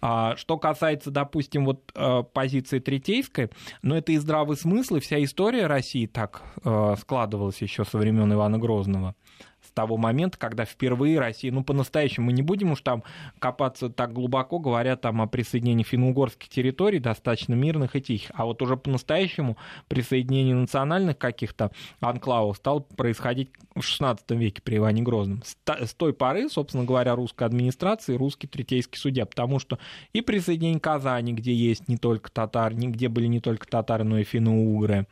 [0.00, 3.50] А, что касается, допустим, вот а, позиции третейской,
[3.82, 8.32] ну, это и здравый смысл, и вся история России так а, складывалась еще со времен
[8.32, 9.14] Ивана Грозного
[9.72, 13.02] того момента, когда впервые Россия, ну, по-настоящему, мы не будем уж там
[13.38, 18.62] копаться так глубоко, говоря там о присоединении финно-угорских территорий, достаточно мирных и тихих, а вот
[18.62, 19.56] уже по-настоящему
[19.88, 25.42] присоединение национальных каких-то анклавов стало происходить в XVI веке при Иване Грозном.
[25.44, 29.78] С той поры, собственно говоря, русская администрация и русский третейский судья, потому что
[30.12, 34.24] и присоединение Казани, где есть не только татары, где были не только татары, но и
[34.24, 35.06] финно-угры,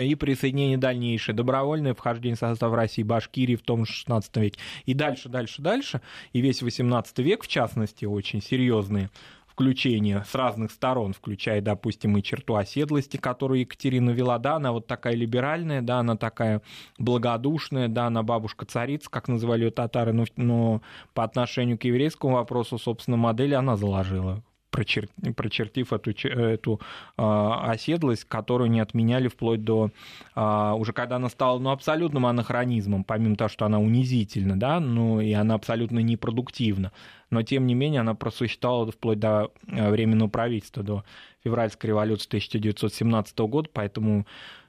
[0.00, 4.58] и присоединение дальнейшее, добровольное вхождение в состав России, Башкирии в том же 16 веке.
[4.84, 6.00] И дальше, дальше, дальше,
[6.32, 9.10] и весь 18 век, в частности, очень серьезные
[9.56, 14.86] включение с разных сторон, включая, допустим, и черту оседлости, которую Екатерина вела, да, она вот
[14.86, 16.60] такая либеральная, да, она такая
[16.98, 20.82] благодушная, да, она бабушка-царица, как называли ее татары, но, но
[21.14, 25.08] по отношению к еврейскому вопросу, собственно, модели она заложила прочер...
[25.36, 26.80] прочертив эту, эту
[27.16, 29.90] э, оседлость, которую не отменяли вплоть до
[30.34, 35.20] э, уже когда она стала ну, абсолютным анахронизмом, помимо того, что она унизительна, да, ну
[35.20, 36.92] и она абсолютно непродуктивна.
[37.30, 41.04] Но тем не менее она просуществовала вплоть до временного правительства, до
[41.42, 44.26] февральской революции 1917 года, поэтому а,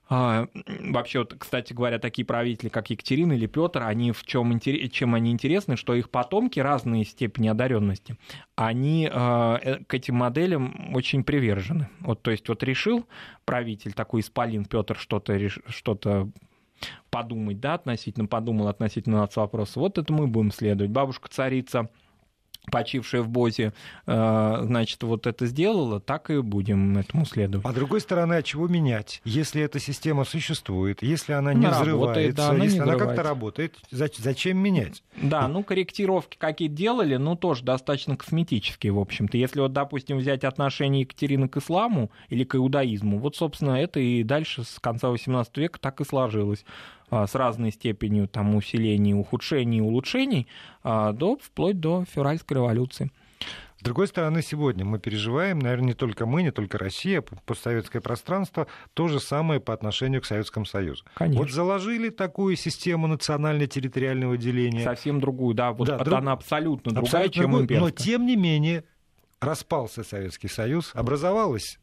[0.10, 5.32] вообще, вот, кстати говоря, такие правители, как Екатерина или Петр, они в чем, чем они
[5.32, 8.17] интересны, что их потомки разные степени одаренности,
[8.56, 11.89] они а, э, к этим моделям очень привержены.
[12.00, 13.06] Вот, то есть вот решил
[13.46, 16.30] правитель, такой исполин Петр что-то что
[17.10, 20.91] подумать, да, относительно, подумал относительно нас вопроса, вот это мы будем следовать.
[20.91, 21.89] Бабушка-царица
[22.71, 23.73] почившая в Бозе,
[24.06, 27.65] э, значит, вот это сделала, так и будем этому следовать.
[27.65, 29.21] А с другой стороны, а чего менять?
[29.23, 33.23] Если эта система существует, если она не она взрывается, работает, да, она если она как-то
[33.23, 35.03] работает, зачем менять?
[35.21, 39.38] Да, ну корректировки какие делали, ну тоже достаточно косметические, в общем-то.
[39.38, 44.23] Если вот, допустим, взять отношение Екатерины к исламу или к иудаизму, вот, собственно, это и
[44.23, 46.65] дальше с конца XVIII века так и сложилось.
[47.10, 50.48] А, с разной степенью там, усиления, ухудшений, улучшений,
[50.84, 53.12] а, до, вплоть до февральской революции.
[53.80, 58.67] С другой стороны, сегодня мы переживаем, наверное, не только мы, не только Россия, постсоветское пространство,
[58.93, 61.06] то же самое по отношению к Советскому Союзу.
[61.13, 61.43] Конечно.
[61.43, 64.84] Вот заложили такую систему национально-территориального деления.
[64.84, 66.17] Совсем другую, да, вот да, друг...
[66.17, 67.89] она абсолютно другая, абсолютно чем другой, имперская.
[67.89, 68.84] Но, тем не менее,
[69.39, 71.80] распался Советский Союз, образовалась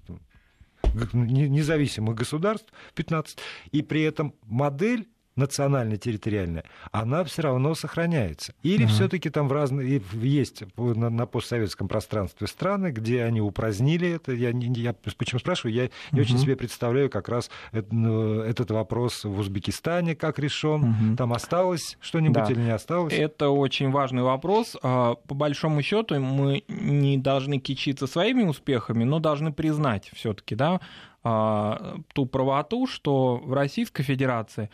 [1.12, 3.38] независимых государств 15,
[3.70, 8.54] и при этом модель национально-территориальная, она все равно сохраняется.
[8.62, 8.88] Или uh-huh.
[8.88, 14.32] все-таки там в разные есть на, на постсоветском пространстве страны, где они упразднили это.
[14.32, 16.22] Я, я почему спрашиваю, я не uh-huh.
[16.22, 17.50] очень себе представляю как раз
[17.90, 20.84] ну, этот вопрос в Узбекистане как решен.
[20.84, 21.16] Uh-huh.
[21.16, 22.52] Там осталось что-нибудь да.
[22.52, 23.12] или не осталось?
[23.12, 24.76] Это очень важный вопрос.
[24.82, 30.80] А, по большому счету мы не должны кичиться своими успехами, но должны признать все-таки, да,
[31.22, 34.68] а, ту правоту, что в Российской Федерации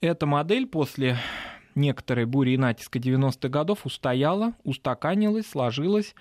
[0.00, 1.16] эта модель после
[1.74, 6.14] некоторой бури и натиска 90-х годов устояла, устаканилась, сложилась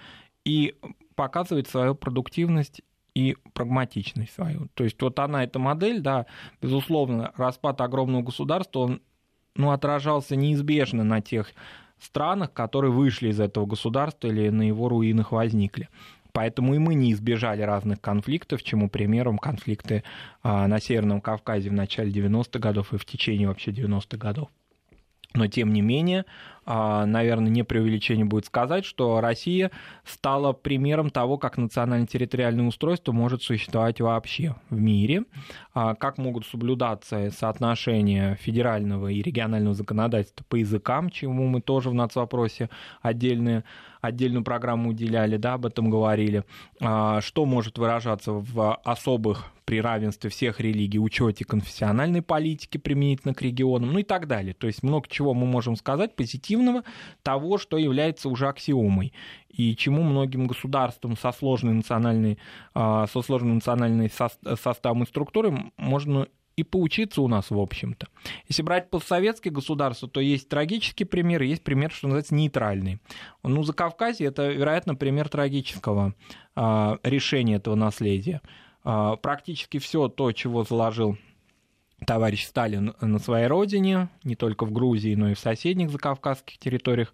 [0.44, 0.76] и
[1.16, 2.82] показывает свою продуктивность
[3.14, 4.68] и прагматичность свою.
[4.74, 6.26] То есть вот она, эта модель, да,
[6.62, 9.02] безусловно, распад огромного государства, он
[9.56, 11.54] ну, отражался неизбежно на тех
[11.98, 15.88] странах, которые вышли из этого государства или на его руинах возникли.
[16.36, 20.04] Поэтому и мы не избежали разных конфликтов, чему примером конфликты
[20.44, 24.50] а, на Северном Кавказе в начале 90-х годов и в течение вообще 90-х годов.
[25.34, 26.26] Но тем не менее,
[26.66, 29.72] наверное, не преувеличение будет сказать, что Россия
[30.04, 35.24] стала примером того, как национально-территориальное устройство может существовать вообще в мире,
[35.74, 41.94] а, как могут соблюдаться соотношения федерального и регионального законодательства по языкам, чему мы тоже в
[41.94, 42.70] нацвопросе
[43.02, 43.64] отдельные
[44.06, 46.44] отдельную программу уделяли, да, об этом говорили,
[46.80, 53.42] а, что может выражаться в особых при равенстве всех религий, учете конфессиональной политики применительно к
[53.42, 54.54] регионам, ну и так далее.
[54.54, 56.16] То есть много чего мы можем сказать
[56.56, 56.84] позитивного,
[57.24, 59.14] того, что является уже аксиомой
[59.50, 62.38] и чему многим государствам со сложной национальной,
[62.74, 68.08] а, со сложным национальным составом и структурой можно и поучиться у нас, в общем-то.
[68.48, 73.00] Если брать постсоветские государства, то есть трагический пример, есть пример, что называется, нейтральный.
[73.44, 76.14] Ну, за Кавказе это, вероятно, пример трагического
[76.56, 78.42] а, решения этого наследия.
[78.84, 81.18] А, практически все то, чего заложил
[82.06, 87.14] товарищ Сталин на своей родине, не только в Грузии, но и в соседних закавказских территориях,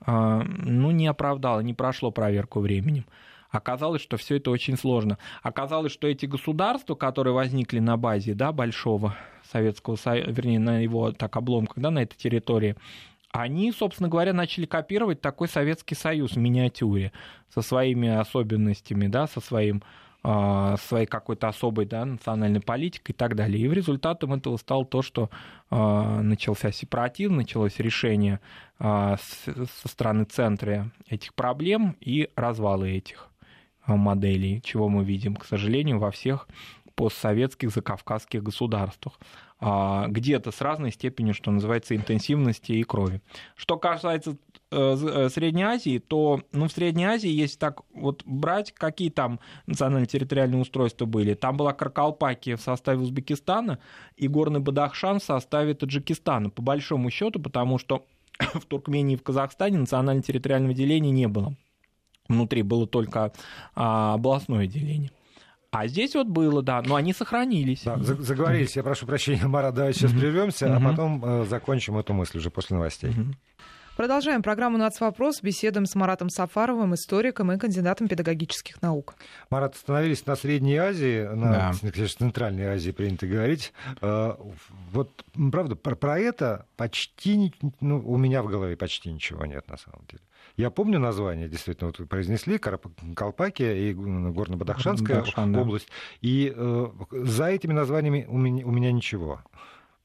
[0.00, 3.04] а, ну, не оправдало, не прошло проверку временем.
[3.50, 5.18] Оказалось, что все это очень сложно.
[5.42, 9.14] Оказалось, что эти государства, которые возникли на базе да, большого
[9.50, 12.76] Советского Союза, вернее, на его так, обломках, да, на этой территории,
[13.30, 17.12] они, собственно говоря, начали копировать такой Советский Союз в миниатюре
[17.52, 19.82] со своими особенностями, да, со своим
[20.22, 23.64] своей какой-то особой да, национальной политикой и так далее.
[23.64, 25.30] И в результатом этого стало то, что
[25.68, 28.38] а, начался сепаратизм, началось решение
[28.78, 33.30] а, со стороны центра этих проблем и развалы этих
[33.86, 36.46] моделей, чего мы видим, к сожалению, во всех
[36.94, 39.18] постсоветских закавказских государствах.
[39.64, 43.20] А, где-то с разной степенью, что называется, интенсивности и крови.
[43.54, 44.36] Что касается
[44.72, 49.38] э, э, Средней Азии, то ну, в Средней Азии, если так вот брать, какие там
[49.66, 53.78] национально-территориальные устройства были, там была Каркалпакия в составе Узбекистана
[54.16, 58.04] и Горный Бадахшан в составе Таджикистана, по большому счету, потому что
[58.54, 61.54] в Туркмении и в Казахстане национально-территориального деления не было.
[62.28, 63.32] Внутри было только
[63.76, 65.12] а, областное деление.
[65.72, 67.84] А здесь вот было, да, но они сохранились.
[67.84, 72.38] Да, заговорились, я прошу прощения, Мара, давай сейчас прервемся, а потом э, закончим эту мысль
[72.38, 73.14] уже после новостей.
[73.96, 75.42] Продолжаем программу «Нацвопрос».
[75.42, 79.14] Беседуем с Маратом Сафаровым, историком и кандидатом педагогических наук.
[79.48, 82.06] Марат, остановились на Средней Азии, на да.
[82.06, 83.72] Центральной Азии, принято говорить.
[84.02, 84.34] Э,
[84.92, 89.78] вот, правда, про, про это почти, ну, у меня в голове почти ничего нет, на
[89.78, 90.22] самом деле.
[90.56, 95.88] Я помню название, действительно, вот произнесли, Калпакия и Горно-Бадахшанская Бадахшан, область.
[95.88, 95.94] Да.
[96.20, 99.42] И э, за этими названиями у меня, у меня ничего.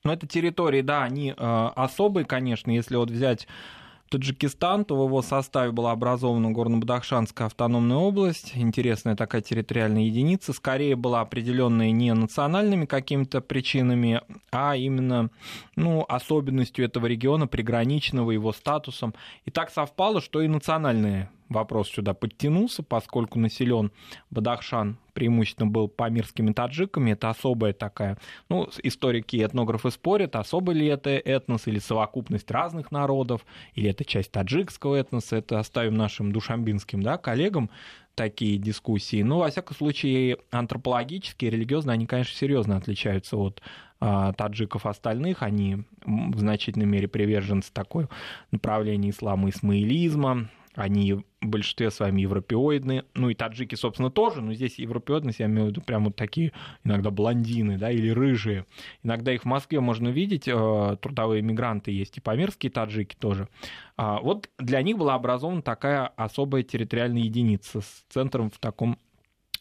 [0.03, 3.47] Но это территории, да, они э, особые, конечно, если вот взять
[4.09, 10.95] Таджикистан, то в его составе была образована Горно-Бадахшанская автономная область, интересная такая территориальная единица, скорее
[10.95, 15.29] была определенная не национальными какими-то причинами, а именно
[15.75, 19.13] ну, особенностью этого региона, приграничного его статусом.
[19.45, 23.91] И так совпало, что и национальные вопрос сюда подтянулся, поскольку населен
[24.31, 30.85] Бадахшан преимущественно был памирскими таджиками, это особая такая, ну, историки и этнографы спорят, особый ли
[30.85, 37.01] это этнос или совокупность разных народов, или это часть таджикского этноса, это оставим нашим душамбинским
[37.01, 37.71] да, коллегам
[38.13, 39.23] такие дискуссии.
[39.23, 43.63] Но, во всяком случае, антропологически и религиозно они, конечно, серьезно отличаются от
[43.99, 45.41] а, таджиков остальных.
[45.41, 48.07] Они в значительной мере приверженцы такой
[48.51, 54.77] направления ислама исмаилизма, они в большинстве своем европеоидные, ну и таджики, собственно, тоже, но здесь
[54.77, 58.65] европеоидность, я имею в виду прям вот такие иногда блондины, да, или рыжие.
[59.01, 63.49] Иногда их в Москве можно видеть, э, трудовые мигранты есть, и памирские таджики тоже.
[63.95, 68.99] А вот для них была образована такая особая территориальная единица с центром в таком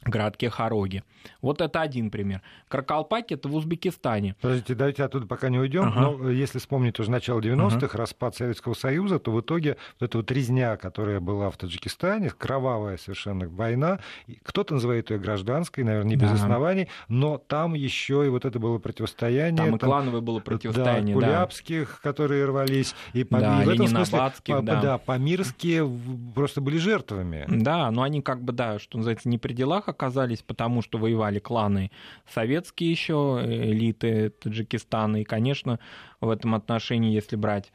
[0.09, 1.03] городке Хароги.
[1.41, 2.43] Вот это один пример.
[2.69, 4.37] Каракалпаки это в Узбекистане.
[4.41, 5.85] Подождите, давайте оттуда пока не уйдем.
[5.85, 6.01] Ага.
[6.01, 7.99] Но если вспомнить уже начало 90-х, ага.
[7.99, 12.97] распад Советского Союза, то в итоге вот эта вот резня, которая была в Таджикистане, кровавая
[12.97, 14.01] совершенно война,
[14.43, 16.35] кто-то называет ее гражданской, наверное, не без да.
[16.35, 19.57] оснований, но там еще и вот это было противостояние.
[19.57, 21.19] Там, там и клановое было противостояние.
[21.19, 22.11] Да, кулябских, да.
[22.11, 22.95] которые рвались.
[23.13, 24.81] И, по, да, и в этом смысле, да.
[24.81, 25.89] да, памирские
[26.35, 27.45] просто были жертвами.
[27.49, 31.39] Да, но они как бы, да, что называется, не при делах оказались, потому что воевали
[31.39, 31.91] кланы
[32.29, 35.23] советские еще, элиты Таджикистана.
[35.23, 35.81] И, конечно,
[36.21, 37.73] в этом отношении, если брать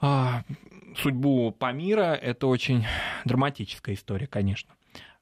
[0.00, 0.42] а,
[0.96, 2.84] судьбу Памира, это очень
[3.24, 4.74] драматическая история, конечно.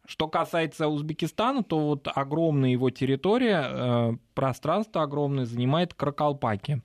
[0.06, 5.94] Что касается Узбекистана, то вот огромная его территория, э, пространство огромное занимает.
[5.94, 6.82] Каракалпаки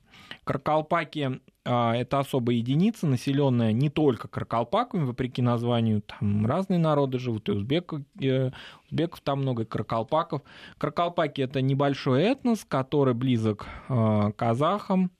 [1.24, 7.52] а, это особая единица, населенная не только каракалпаками, вопреки названию, там разные народы живут, и
[7.52, 8.50] узбеков, и
[8.86, 10.42] узбеков там много, и каракалпаков.
[10.78, 15.10] Каракалпаки— это небольшой этнос, который близок к казахам,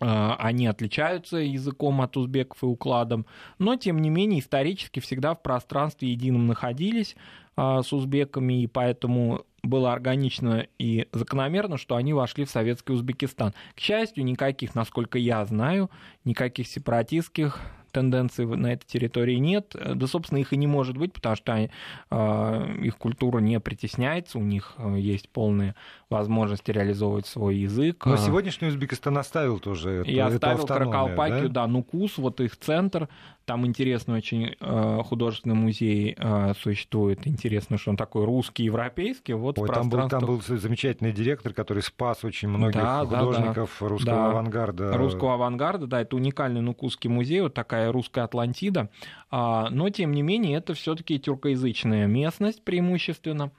[0.00, 3.26] а, они отличаются языком от узбеков и укладом,
[3.58, 7.16] но тем не менее исторически всегда в пространстве едином находились
[7.56, 13.54] а, с узбеками, и поэтому было органично и закономерно, что они вошли в советский Узбекистан.
[13.74, 15.90] К счастью, никаких, насколько я знаю,
[16.24, 19.74] никаких сепаратистских тенденций на этой территории нет.
[19.74, 21.68] Да, собственно, их и не может быть, потому что
[22.10, 25.74] э, их культура не притесняется, у них э, есть полная
[26.08, 28.06] возможность реализовывать свой язык.
[28.06, 31.62] Но сегодняшний Узбекистан оставил тоже эту, Я оставил Каракалпакию, да?
[31.62, 33.08] да, Нукус, вот их центр,
[33.50, 36.16] там интересный очень э, художественный музей
[36.62, 37.26] существует.
[37.26, 39.32] Интересно, что он такой русский, европейский.
[39.32, 43.86] Вот Ой, там, был, там был замечательный директор, который спас очень многих да, художников да,
[43.86, 43.88] да.
[43.88, 44.30] русского да.
[44.30, 44.96] авангарда.
[44.96, 48.88] Русского авангарда, да, это уникальный Нукусский музей, вот такая русская Атлантида,
[49.32, 53.50] а, но тем не менее это все-таки тюркоязычная местность преимущественно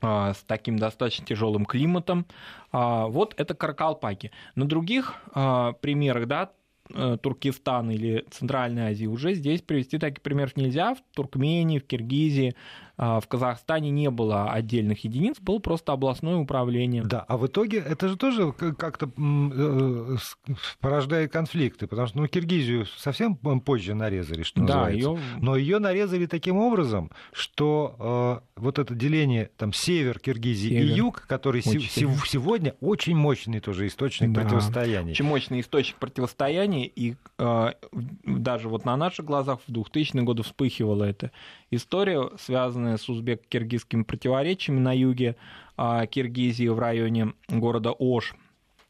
[0.00, 2.24] а, с таким достаточно тяжелым климатом.
[2.72, 4.30] А, вот это Каракалпаки.
[4.54, 6.50] На других примерах, да,
[6.90, 10.94] э, Туркестан или Центральной Азии, уже здесь привести таких примеров нельзя.
[10.94, 12.54] В Туркмении, в Киргизии,
[13.02, 17.02] в Казахстане не было отдельных единиц, было просто областное управление.
[17.02, 20.16] Да, а в итоге это же тоже как-то э,
[20.80, 25.10] порождает конфликты, потому что ну, Киргизию совсем позже нарезали, что да, называется.
[25.10, 25.18] Её...
[25.40, 30.84] Но ее нарезали таким образом, что э, вот это деление там север Киргизии север.
[30.84, 34.42] и юг, который очень сегодня очень мощный тоже источник да.
[34.42, 35.10] противостояния.
[35.10, 37.72] Очень мощный источник противостояния, и э,
[38.24, 41.32] даже вот на наших глазах в 2000-е годы вспыхивала эта
[41.72, 45.36] история, связанная с узбек-киргизскими противоречиями на юге
[45.76, 48.34] а, Киргизии в районе города Ош.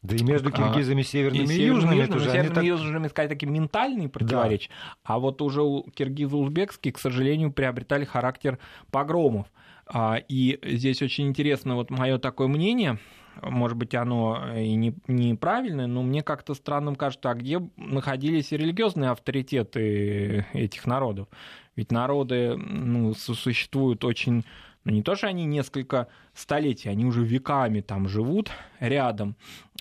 [0.03, 1.95] Да и между а, киргизами северными и, и южными.
[1.95, 2.63] Южными, тоже, северными так...
[2.63, 4.69] и южными, сказать, такие ментальные противоречия.
[4.69, 4.97] Да.
[5.05, 8.59] А вот уже у киргизо-узбекские, к сожалению, приобретали характер
[8.91, 9.47] погромов.
[9.87, 12.99] А, и здесь очень интересно вот мое такое мнение.
[13.41, 19.09] Может быть, оно и не, неправильное, но мне как-то странным кажется, а где находились религиозные
[19.09, 21.27] авторитеты этих народов?
[21.75, 24.45] Ведь народы ну, существуют очень
[24.83, 29.35] ну, не то, что они несколько столетий, они уже веками там живут рядом.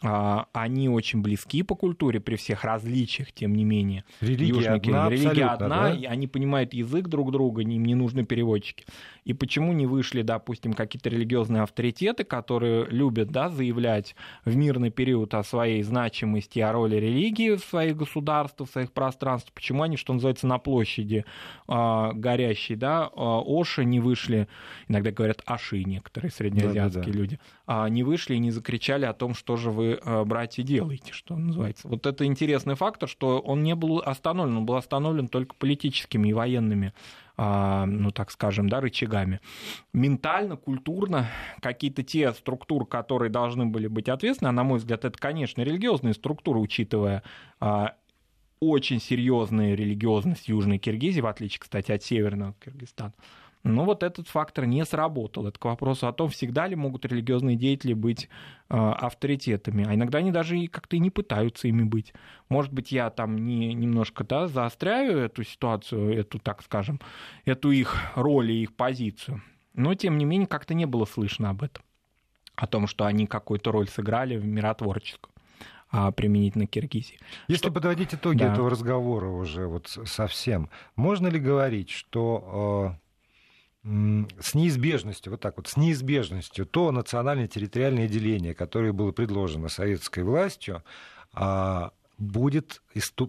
[0.04, 4.04] А, они очень близки по культуре при всех различиях, тем не менее.
[4.20, 5.94] Религия одна, Религия одна да?
[5.94, 8.84] и они понимают язык друг друга, им не нужны переводчики.
[9.24, 15.34] И почему не вышли, допустим, какие-то религиозные авторитеты, которые любят да, заявлять в мирный период
[15.34, 19.54] о своей значимости, о роли религии в своих государствах, в своих пространствах?
[19.54, 21.24] Почему они, что называется, на площади
[21.68, 24.48] э, горящей, да, э, Оши не вышли,
[24.88, 27.18] иногда говорят Аши некоторые среднеазиатские да, да, да.
[27.18, 31.12] люди, а не вышли и не закричали о том, что же вы, э, братья, делаете,
[31.12, 31.88] что называется.
[31.88, 36.32] Вот это интересный фактор, что он не был остановлен, он был остановлен только политическими и
[36.32, 36.92] военными
[37.36, 39.40] а, ну так скажем, да, рычагами.
[39.94, 41.28] Ментально, культурно
[41.60, 46.12] какие-то те структуры, которые должны были быть ответственны, а на мой взгляд, это, конечно, религиозные
[46.12, 47.22] структуры, учитывая
[47.58, 47.94] а,
[48.60, 53.14] очень серьезную религиозность Южной Киргизии, в отличие, кстати, от Северного Киргизстана.
[53.64, 55.46] Но вот этот фактор не сработал.
[55.46, 58.28] Это к вопросу о том, всегда ли могут религиозные деятели быть
[58.68, 59.84] э, авторитетами.
[59.86, 62.12] А иногда они даже и как-то и не пытаются ими быть.
[62.48, 67.00] Может быть, я там не, немножко да, заостряю эту ситуацию, эту, так скажем,
[67.44, 69.42] эту их роль и их позицию.
[69.74, 71.84] Но, тем не менее, как-то не было слышно об этом.
[72.56, 75.32] О том, что они какую-то роль сыграли в миротворческом
[75.92, 77.18] а, применительно Киргизии.
[77.48, 77.72] Если что...
[77.72, 78.52] подводить итоги да.
[78.52, 83.01] этого разговора уже вот совсем, можно ли говорить, что э,
[83.84, 90.22] с неизбежностью, вот так вот, с неизбежностью то национальное территориальное деление, которое было предложено советской
[90.22, 90.84] властью,
[91.32, 92.80] а, будет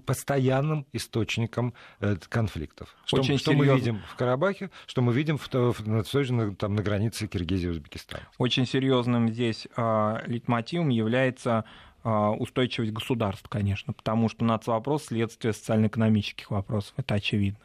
[0.05, 2.95] постоянным источником э, конфликтов.
[3.05, 7.27] Что, Очень что мы видим в Карабахе, что мы видим в, в, там, на границе
[7.27, 8.23] Киргизии и Узбекистана.
[8.37, 11.65] Очень серьезным здесь э, литмотивом является
[12.03, 17.59] э, устойчивость государств, конечно, потому что нацвопрос следствие социально-экономических вопросов, это очевидно.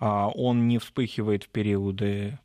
[0.00, 2.38] А, он не вспыхивает в периоды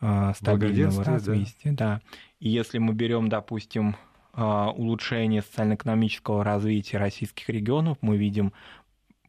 [0.00, 1.72] а, стабильного развития.
[1.72, 2.00] Да.
[2.40, 3.96] И если мы берем, допустим,
[4.32, 8.52] а, улучшение социально-экономического развития российских регионов, мы видим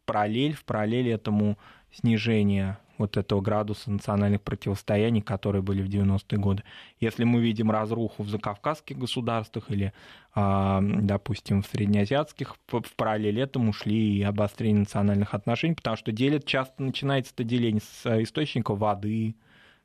[0.05, 1.57] параллель, в параллель этому
[1.91, 6.64] снижение вот этого градуса национальных противостояний, которые были в 90-е годы.
[7.00, 9.93] Если мы видим разруху в закавказских государствах или,
[10.34, 16.46] а, допустим, в среднеазиатских, в параллель этому шли и обострение национальных отношений, потому что делят,
[16.46, 19.36] часто начинается это деление с источника воды,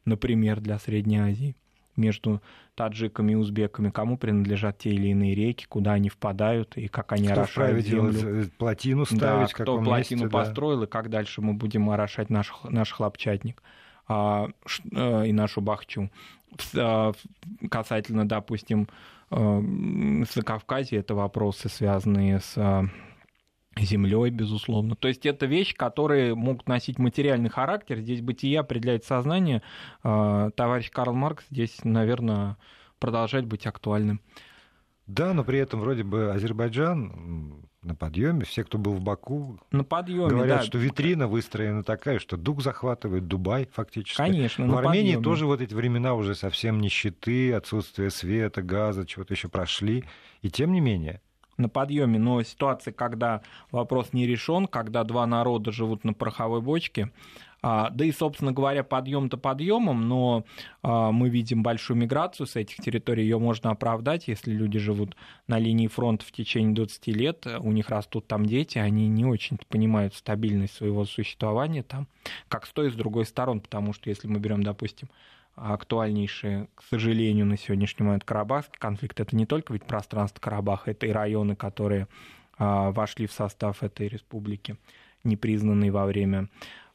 [0.04, 1.56] например, для Средней Азии
[1.96, 2.40] между
[2.74, 7.24] таджиками и узбеками, кому принадлежат те или иные реки, куда они впадают и как они
[7.24, 8.12] кто орошают землю.
[8.12, 10.84] Делать, э, плотину ставить, да, кто плотину месте, построил да.
[10.86, 13.62] и как дальше мы будем орошать наш, наш хлопчатник
[14.08, 14.48] а,
[14.92, 16.10] э, и нашу бахчу.
[16.76, 17.12] А,
[17.70, 18.88] касательно, допустим,
[19.30, 19.62] э,
[20.34, 22.88] Закавказья, это вопросы, связанные с
[23.78, 24.96] землей, безусловно.
[24.96, 27.98] То есть это вещи, которые могут носить материальный характер.
[27.98, 29.62] Здесь бытие определяет сознание.
[30.02, 32.56] А, товарищ Карл Маркс здесь, наверное,
[32.98, 34.20] продолжает быть актуальным.
[35.06, 38.44] Да, но при этом вроде бы Азербайджан на подъеме.
[38.44, 40.64] Все, кто был в Баку, на подъеме, говорят, да.
[40.64, 44.18] что витрина выстроена такая, что дух захватывает Дубай фактически.
[44.18, 44.68] Конечно.
[44.68, 45.22] В Армении подъеме.
[45.22, 50.04] тоже вот эти времена уже совсем нищеты, отсутствие света, газа, чего-то еще прошли.
[50.42, 51.22] И тем не менее,
[51.60, 57.10] на подъеме, но ситуация, когда вопрос не решен, когда два народа живут на пороховой бочке,
[57.62, 60.44] а, да и, собственно говоря, подъем-то подъемом, но
[60.82, 65.14] а, мы видим большую миграцию с этих территорий, ее можно оправдать, если люди живут
[65.46, 69.58] на линии фронта в течение 20 лет, у них растут там дети, они не очень
[69.68, 72.08] понимают стабильность своего существования там,
[72.48, 75.08] как с той и с другой сторон, потому что если мы берем, допустим,
[75.56, 79.20] актуальнейшие, к сожалению, на сегодняшний момент Карабахский конфликт.
[79.20, 82.08] Это не только ведь пространство Карабаха, это и районы, которые
[82.58, 84.76] а, вошли в состав этой республики,
[85.24, 86.48] не признанные во время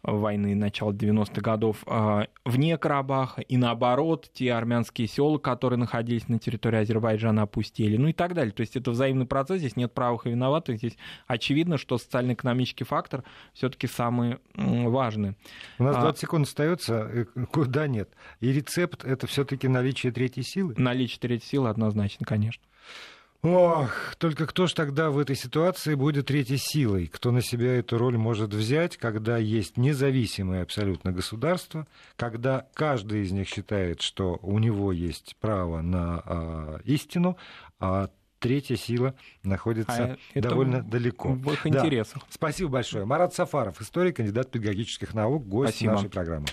[0.05, 6.39] войны начала 90-х годов а, вне Карабаха, и наоборот, те армянские села, которые находились на
[6.39, 8.51] территории Азербайджана, опустили, ну и так далее.
[8.51, 10.97] То есть это взаимный процесс, здесь нет правых и виноватых, здесь
[11.27, 15.35] очевидно, что социально-экономический фактор все-таки самый важный.
[15.79, 18.09] У нас 20 а, секунд остается, э, куда нет.
[18.39, 20.75] И рецепт это все-таки наличие третьей силы?
[20.77, 22.63] Наличие третьей силы однозначно, конечно.
[23.47, 27.05] Ох, только кто ж тогда в этой ситуации будет третьей силой?
[27.05, 31.85] Кто на себя эту роль может взять, когда есть независимое абсолютно государство,
[32.15, 37.37] когда каждый из них считает, что у него есть право на а, истину,
[37.79, 41.33] а третья сила находится а довольно далеко.
[41.33, 42.23] В их интересах.
[42.29, 43.05] Спасибо большое.
[43.05, 45.93] Марат Сафаров, историк, кандидат педагогических наук, гость Спасибо.
[45.93, 46.47] нашей программы.